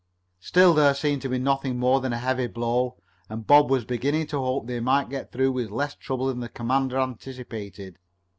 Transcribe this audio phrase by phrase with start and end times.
[0.39, 2.97] Still there seemed to be nothing more than a heavy blow,
[3.29, 6.49] and Bob was beginning to hope they might get through with less trouble than the
[6.49, 7.99] commander anticipated.